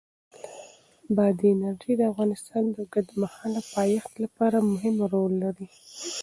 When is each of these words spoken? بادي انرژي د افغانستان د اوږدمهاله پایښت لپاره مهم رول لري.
بادي 1.15 1.47
انرژي 1.55 1.93
د 1.97 2.01
افغانستان 2.11 2.63
د 2.71 2.75
اوږدمهاله 2.83 3.61
پایښت 3.75 4.11
لپاره 4.23 4.57
مهم 4.71 4.95
رول 5.13 5.31
لري. 5.43 5.67